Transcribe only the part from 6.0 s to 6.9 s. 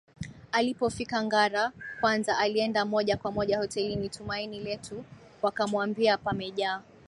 pamejaa